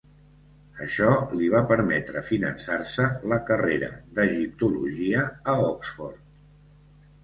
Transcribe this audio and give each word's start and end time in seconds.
Això 0.85 1.09
li 1.41 1.49
va 1.57 1.61
permetre 1.73 2.25
finançar-se 2.31 3.07
la 3.35 3.41
carrera 3.53 3.93
d'egiptologia 4.19 5.31
a 5.57 5.61
Oxford. 5.71 6.31